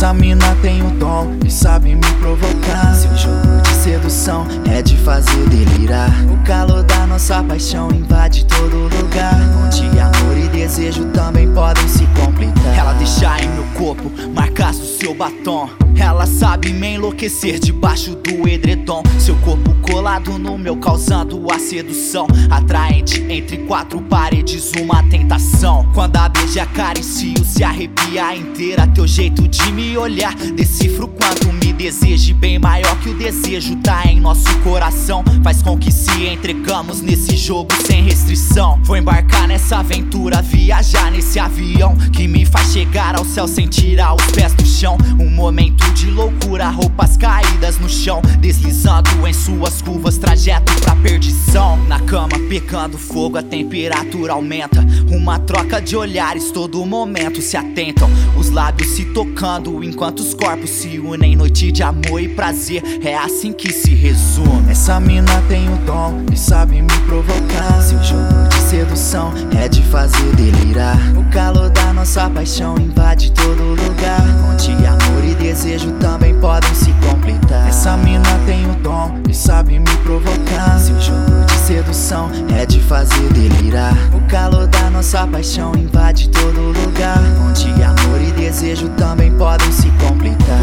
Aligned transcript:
Essa 0.00 0.14
mina 0.14 0.56
tem 0.62 0.80
o 0.80 0.90
dom 0.92 1.36
e 1.44 1.50
sabe 1.50 1.94
me 1.94 2.00
provocar. 2.20 2.94
Seu 2.94 3.14
jogo 3.18 3.60
de 3.60 3.68
sedução 3.68 4.46
é 4.72 4.80
de 4.80 4.96
fazer 4.96 5.46
delirar. 5.50 6.08
O 6.32 6.42
calor 6.42 6.82
da 6.84 7.06
nossa 7.06 7.42
paixão 7.42 7.90
invade 7.90 8.46
todo 8.46 8.88
lugar. 8.96 9.34
Onde 9.62 10.00
amor 10.00 10.38
e 10.38 10.48
desejo 10.48 11.04
também 11.12 11.52
podem 11.52 11.86
se 11.86 12.06
complicar. 12.18 12.78
Ela 12.78 12.94
deixa 12.94 13.42
em 13.42 13.48
meu 13.50 13.64
corpo 13.74 14.10
marcas 14.34 14.78
do 14.78 14.86
seu 14.86 15.14
batom. 15.14 15.68
Ela 15.98 16.26
sabe 16.26 16.72
me 16.72 16.94
enlouquecer 16.94 17.58
debaixo 17.58 18.14
do 18.16 18.48
edredom. 18.48 19.02
Seu 19.18 19.36
corpo 19.36 19.74
colado 19.80 20.38
no 20.38 20.56
meu, 20.56 20.76
causando 20.76 21.46
a 21.52 21.58
sedução. 21.58 22.26
Atraente 22.50 23.24
entre 23.28 23.58
quatro 23.58 24.00
paredes, 24.02 24.72
uma 24.80 25.02
tentação. 25.04 25.88
Quando 25.94 26.16
a 26.16 26.28
beija 26.28 26.62
acaricio, 26.62 27.44
se 27.44 27.62
arrepia 27.62 28.34
inteira. 28.36 28.86
Teu 28.86 29.06
jeito 29.06 29.46
de 29.48 29.72
me 29.72 29.96
olhar, 29.96 30.34
decifro 30.34 31.08
quanto 31.08 31.52
me 31.52 31.72
deseje. 31.72 32.32
Bem 32.32 32.58
maior 32.58 32.98
que 33.00 33.10
o 33.10 33.14
desejo, 33.14 33.76
tá 33.76 34.04
em 34.06 34.20
nosso 34.20 34.48
coração. 34.60 35.24
Faz 35.42 35.62
com 35.62 35.78
que 35.78 35.90
se 35.92 36.26
entregamos 36.26 37.00
nesse 37.00 37.36
jogo 37.36 37.70
sem 37.86 38.02
restrição. 38.02 38.80
Vou 38.84 38.96
embarcar 38.96 39.48
nessa 39.48 39.78
aventura, 39.78 40.42
viajar 40.42 41.10
nesse 41.10 41.38
avião 41.38 41.96
que 42.12 42.26
me 42.28 42.44
faz 42.44 42.72
chegar 42.72 43.16
ao 43.16 43.24
céu 43.24 43.48
sem 43.48 43.66
tirar 43.66 44.14
os 44.14 44.24
pés 44.32 44.52
do 44.54 44.64
chão. 44.64 44.96
Um 45.18 45.30
momento 45.30 45.79
de 45.94 46.10
loucura, 46.10 46.68
roupas 46.68 47.16
caídas 47.16 47.78
no 47.78 47.88
chão, 47.88 48.22
deslizando 48.38 49.26
em 49.26 49.32
suas 49.32 49.82
curvas, 49.82 50.18
trajeto 50.18 50.72
pra 50.80 50.94
perdição. 50.96 51.76
Na 51.86 52.00
cama, 52.00 52.38
pecando 52.48 52.98
fogo, 52.98 53.38
a 53.38 53.42
temperatura 53.42 54.32
aumenta. 54.32 54.84
Uma 55.10 55.38
troca 55.38 55.80
de 55.80 55.96
olhares, 55.96 56.50
todo 56.50 56.84
momento 56.84 57.40
se 57.42 57.56
atentam. 57.56 58.10
Os 58.36 58.50
lábios 58.50 58.90
se 58.90 59.04
tocando 59.06 59.82
enquanto 59.82 60.20
os 60.20 60.34
corpos 60.34 60.70
se 60.70 60.98
unem. 60.98 61.36
Noite 61.36 61.72
de 61.72 61.82
amor 61.82 62.20
e 62.20 62.28
prazer, 62.28 62.82
é 63.02 63.16
assim 63.16 63.52
que 63.52 63.72
se 63.72 63.94
resume. 63.94 64.70
Essa 64.70 65.00
mina 65.00 65.42
tem 65.48 65.68
o 65.68 65.76
dom 65.78 66.24
e 66.32 66.36
sabe 66.36 66.80
me 66.80 66.98
provocar. 67.06 67.82
Seu 67.82 68.02
jogo 68.02 68.48
de 68.48 68.59
sedução 68.70 69.32
é 69.60 69.68
de 69.68 69.82
fazer 69.82 70.32
delirar. 70.36 70.96
O 71.16 71.24
calor 71.32 71.68
da 71.70 71.92
nossa 71.92 72.30
paixão 72.30 72.76
invade 72.78 73.32
todo 73.32 73.60
lugar. 73.60 74.22
Onde 74.48 74.70
amor 74.86 75.24
e 75.24 75.34
desejo 75.34 75.90
também 75.98 76.38
podem 76.38 76.72
se 76.72 76.92
completar. 77.04 77.68
Essa 77.68 77.96
mina 77.96 78.22
tem 78.46 78.70
o 78.70 78.74
dom 78.76 79.20
e 79.28 79.34
sabe 79.34 79.76
me 79.76 79.96
provocar. 80.04 80.78
Seu 80.78 81.00
jogo 81.00 81.44
de 81.46 81.52
sedução 81.54 82.30
é 82.56 82.64
de 82.64 82.78
fazer 82.78 83.28
delirar. 83.32 83.92
O 84.14 84.20
calor 84.28 84.68
da 84.68 84.88
nossa 84.88 85.26
paixão 85.26 85.72
invade 85.74 86.28
todo 86.28 86.60
lugar. 86.60 87.18
Onde 87.48 87.70
amor 87.82 88.20
e 88.22 88.30
desejo 88.30 88.88
também 88.90 89.32
podem 89.32 89.72
se 89.72 89.90
completar. 90.06 90.60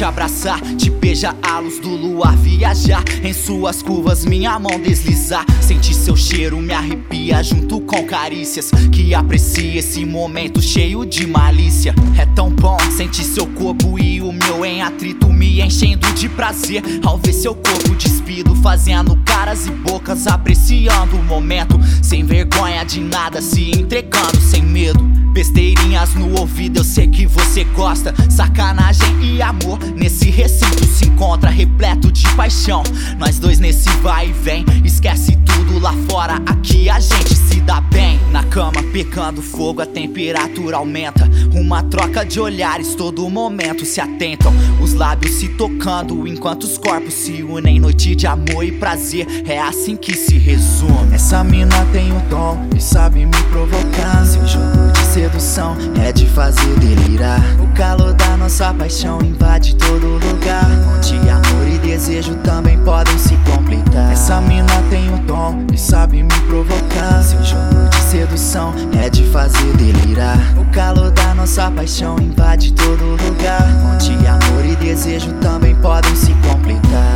Te 0.00 0.04
abraçar, 0.04 0.58
te 0.78 0.88
beijar 0.88 1.36
a 1.42 1.58
luz 1.58 1.78
do 1.78 1.90
luar, 1.90 2.34
viajar 2.34 3.04
em 3.22 3.34
suas 3.34 3.82
curvas, 3.82 4.24
minha 4.24 4.58
mão 4.58 4.80
deslizar. 4.80 5.44
Sentir 5.60 5.92
seu 5.92 6.16
cheiro 6.16 6.56
me 6.56 6.72
arrepia 6.72 7.42
junto 7.42 7.82
com 7.82 8.06
carícias. 8.06 8.70
Que 8.90 9.14
aprecia 9.14 9.78
esse 9.78 10.06
momento 10.06 10.62
cheio 10.62 11.04
de 11.04 11.26
malícia. 11.26 11.94
É 12.18 12.24
tão 12.24 12.48
bom 12.48 12.78
sentir 12.96 13.24
seu 13.24 13.46
corpo 13.48 13.98
e 13.98 14.22
o 14.22 14.32
meu 14.32 14.64
em 14.64 14.80
atrito, 14.80 15.30
me 15.30 15.60
enchendo 15.60 16.10
de 16.14 16.30
prazer. 16.30 16.82
Ao 17.04 17.18
ver 17.18 17.34
seu 17.34 17.54
corpo 17.54 17.94
despido, 18.30 18.54
fazendo 18.56 19.16
caras 19.24 19.66
e 19.66 19.70
bocas, 19.70 20.26
apreciando 20.26 21.16
o 21.16 21.22
momento. 21.22 21.78
Sem 22.00 22.24
vergonha 22.24 22.84
de 22.84 23.00
nada, 23.00 23.42
se 23.42 23.70
entregando 23.70 24.40
sem 24.40 24.62
medo. 24.62 25.02
Besteirinhas 25.32 26.14
no 26.14 26.38
ouvido, 26.38 26.80
eu 26.80 26.84
sei 26.84 27.08
que 27.08 27.26
você 27.26 27.64
gosta. 27.64 28.14
Sacanagem 28.30 29.22
e 29.22 29.42
amor 29.42 29.78
nesse 29.96 30.30
recinto 30.30 30.84
se 30.84 31.06
encontra 31.06 31.50
repleto 31.50 32.10
de 32.10 32.28
paixão. 32.34 32.82
Nós 33.18 33.38
dois 33.38 33.58
nesse 33.58 33.88
vai 34.02 34.28
e 34.28 34.32
vem, 34.32 34.64
esquece 34.84 35.36
tudo 35.44 35.78
lá 35.78 35.92
fora. 36.08 36.34
Aqui 36.46 36.88
a 36.88 36.98
gente 36.98 37.34
se 37.34 37.60
dá 37.60 37.80
bem. 37.80 38.20
Na 38.30 38.44
cama, 38.44 38.82
pecando 38.92 39.42
fogo, 39.42 39.82
a 39.82 39.86
temperatura 39.86 40.76
aumenta. 40.76 41.28
Uma 41.54 41.82
troca 41.84 42.24
de 42.24 42.40
olhares, 42.40 42.94
todo 42.94 43.28
momento 43.28 43.84
se 43.84 44.00
atentam. 44.00 44.52
Os 44.80 44.94
lábios 44.94 45.34
se 45.34 45.48
tocando 45.48 46.26
enquanto 46.26 46.64
os 46.64 46.76
corpos 46.76 47.14
se 47.14 47.42
unem. 47.42 47.78
Noite 47.78 48.16
de 48.20 48.26
amor 48.26 48.62
e 48.62 48.70
prazer, 48.70 49.26
é 49.46 49.58
assim 49.58 49.96
que 49.96 50.14
se 50.14 50.36
resume. 50.36 51.14
Essa 51.14 51.42
mina 51.42 51.86
tem 51.90 52.14
o 52.14 52.20
dom 52.28 52.68
e 52.76 52.78
sabe 52.78 53.24
me 53.24 53.42
provocar. 53.44 54.26
Seu 54.26 54.46
jogo 54.46 54.92
de 54.92 55.06
sedução 55.06 55.74
é 56.04 56.12
de 56.12 56.26
fazer 56.26 56.68
delirar. 56.80 57.40
O 57.58 57.66
calor 57.74 58.12
da 58.12 58.36
nossa 58.36 58.74
paixão 58.74 59.22
invade 59.22 59.74
todo 59.76 60.06
lugar. 60.06 60.66
Onde 60.94 61.16
amor 61.30 61.66
e 61.66 61.78
desejo 61.78 62.34
também 62.44 62.78
podem 62.80 63.16
se 63.16 63.34
completar. 63.50 64.12
Essa 64.12 64.38
mina 64.42 64.66
tem 64.90 65.08
o 65.14 65.18
dom 65.20 65.64
e 65.72 65.78
sabe 65.78 66.22
me 66.22 66.40
provocar. 66.46 67.22
Seu 67.22 67.42
jogo 67.42 67.88
de 67.88 68.02
sedução 68.02 68.74
é 69.02 69.08
de 69.08 69.24
fazer 69.30 69.72
delirar. 69.78 70.36
O 70.58 70.70
calor 70.72 71.10
da 71.10 71.34
nossa 71.34 71.70
paixão 71.70 72.16
invade 72.18 72.74
todo 72.74 73.02
lugar. 73.02 73.66
Onde 73.94 74.12
amor 74.26 74.66
e 74.66 74.76
desejo 74.76 75.32
também 75.40 75.74
podem 75.76 76.14
se 76.14 76.34
completar. 76.46 77.09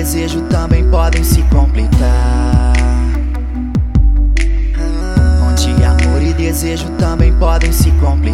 Desejo 0.00 0.40
também 0.48 0.82
podem 0.88 1.22
se 1.22 1.42
completar. 1.42 2.72
Onde 5.46 5.84
amor 5.84 6.22
e 6.22 6.32
desejo 6.32 6.88
também 6.98 7.30
podem 7.34 7.70
se 7.70 7.90
completar. 7.92 8.29